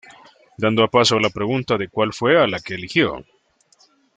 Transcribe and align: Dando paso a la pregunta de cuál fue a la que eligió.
Dando 0.63 0.87
paso 0.95 1.17
a 1.17 1.21
la 1.21 1.29
pregunta 1.29 1.77
de 1.77 1.87
cuál 1.87 2.11
fue 2.11 2.35
a 2.41 2.47
la 2.47 2.59
que 2.59 2.73
eligió. 2.73 3.23